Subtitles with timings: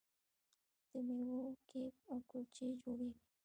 [0.89, 3.21] د میوو کیک او کلچې جوړیږي.